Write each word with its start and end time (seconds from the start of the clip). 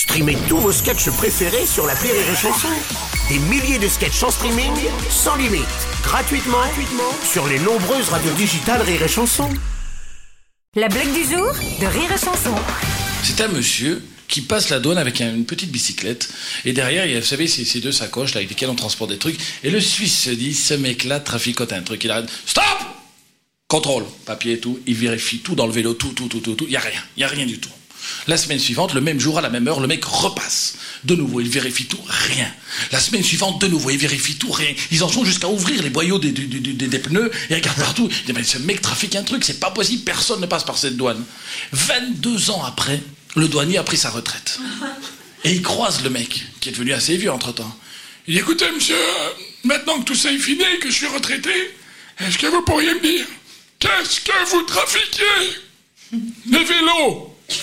Streamez 0.00 0.38
tous 0.48 0.56
vos 0.56 0.72
sketchs 0.72 1.10
préférés 1.10 1.66
sur 1.66 1.86
la 1.86 1.92
Rire 1.92 2.14
et 2.14 2.34
Chanson. 2.34 2.68
Des 3.28 3.38
milliers 3.38 3.78
de 3.78 3.86
sketchs 3.86 4.22
en 4.22 4.30
streaming, 4.30 4.72
sans 5.10 5.36
limite, 5.36 5.60
gratuitement, 6.02 6.56
gratuitement 6.56 7.12
sur 7.22 7.46
les 7.46 7.58
nombreuses 7.58 8.08
radios 8.08 8.32
digitales 8.32 8.80
Rire 8.80 9.02
et 9.02 9.08
Chanson. 9.08 9.50
La 10.74 10.88
blague 10.88 11.12
du 11.12 11.22
jour 11.24 11.52
de 11.80 11.84
Rire 11.86 12.10
et 12.14 12.18
Chanson. 12.18 12.54
C'est 13.22 13.42
un 13.42 13.48
monsieur 13.48 14.02
qui 14.26 14.40
passe 14.40 14.70
la 14.70 14.80
douane 14.80 14.96
avec 14.96 15.20
un- 15.20 15.34
une 15.34 15.44
petite 15.44 15.70
bicyclette. 15.70 16.30
Et 16.64 16.72
derrière, 16.72 17.04
il 17.04 17.12
y 17.12 17.16
a, 17.16 17.20
vous 17.20 17.26
savez, 17.26 17.46
ces, 17.46 17.66
ces 17.66 17.80
deux 17.80 17.92
sacoches 17.92 18.32
là, 18.32 18.38
avec 18.38 18.48
lesquelles 18.48 18.70
on 18.70 18.74
transporte 18.76 19.10
des 19.10 19.18
trucs. 19.18 19.38
Et 19.62 19.68
le 19.70 19.80
Suisse 19.82 20.18
se 20.18 20.30
dit, 20.30 20.54
ce 20.54 20.72
mec-là 20.72 21.20
traficote 21.20 21.74
un 21.74 21.82
truc. 21.82 22.02
Il 22.04 22.10
arrête. 22.10 22.30
Stop 22.46 22.64
Contrôle. 23.68 24.04
Papier 24.24 24.54
et 24.54 24.60
tout. 24.60 24.80
Il 24.86 24.94
vérifie 24.94 25.40
tout 25.40 25.54
dans 25.54 25.66
le 25.66 25.72
vélo, 25.72 25.92
tout, 25.92 26.12
tout, 26.14 26.26
tout, 26.28 26.40
tout, 26.40 26.54
tout. 26.54 26.64
Il 26.66 26.72
y 26.72 26.76
a 26.76 26.80
rien. 26.80 27.02
Il 27.18 27.20
y 27.20 27.24
a 27.24 27.28
rien 27.28 27.44
du 27.44 27.58
tout. 27.60 27.68
La 28.26 28.36
semaine 28.36 28.58
suivante, 28.58 28.94
le 28.94 29.00
même 29.00 29.20
jour, 29.20 29.38
à 29.38 29.40
la 29.40 29.50
même 29.50 29.66
heure, 29.68 29.80
le 29.80 29.86
mec 29.86 30.04
repasse. 30.04 30.74
De 31.04 31.14
nouveau, 31.14 31.40
il 31.40 31.48
vérifie 31.48 31.86
tout, 31.86 32.00
rien. 32.06 32.50
La 32.92 33.00
semaine 33.00 33.22
suivante, 33.22 33.60
de 33.60 33.66
nouveau, 33.66 33.90
il 33.90 33.98
vérifie 33.98 34.36
tout, 34.36 34.50
rien. 34.52 34.72
Ils 34.90 35.02
en 35.04 35.08
sont 35.08 35.24
jusqu'à 35.24 35.48
ouvrir 35.48 35.82
les 35.82 35.90
boyaux 35.90 36.18
des, 36.18 36.32
des- 36.32 36.46
des- 36.46 36.60
des- 36.72 36.86
des 36.88 36.98
pneus 36.98 37.30
et 37.50 37.54
regardent 37.54 37.78
partout. 37.84 38.08
Ils 38.10 38.26
disent, 38.26 38.34
mais 38.34 38.44
ce 38.44 38.58
mec 38.58 38.80
trafique 38.82 39.14
un 39.16 39.22
truc, 39.22 39.44
c'est 39.44 39.60
pas 39.60 39.70
possible, 39.70 40.02
personne 40.04 40.40
ne 40.40 40.46
passe 40.46 40.64
par 40.64 40.78
cette 40.78 40.96
douane. 40.96 41.22
22 41.72 42.50
ans 42.50 42.64
après, 42.64 43.00
le 43.36 43.48
douanier 43.48 43.78
a 43.78 43.82
pris 43.82 43.96
sa 43.96 44.10
retraite. 44.10 44.58
Et 45.44 45.52
il 45.52 45.62
croise 45.62 46.02
le 46.02 46.10
mec, 46.10 46.42
qui 46.60 46.68
est 46.68 46.72
devenu 46.72 46.92
assez 46.92 47.16
vieux 47.16 47.32
entre-temps. 47.32 47.74
Il 48.28 48.34
dit, 48.34 48.40
écoutez, 48.40 48.66
monsieur, 48.74 48.94
maintenant 49.64 49.98
que 50.00 50.04
tout 50.04 50.14
ça 50.14 50.30
est 50.30 50.38
fini, 50.38 50.62
que 50.80 50.90
je 50.90 50.94
suis 50.96 51.06
retraité, 51.06 51.50
est-ce 52.18 52.36
que 52.36 52.46
vous 52.46 52.60
pourriez 52.62 52.92
me 52.94 53.00
dire, 53.00 53.24
qu'est-ce 53.78 54.20
que 54.20 54.50
vous 54.50 54.62
trafiquez? 54.64 55.58
Les 56.50 56.64
vélos 56.64 57.29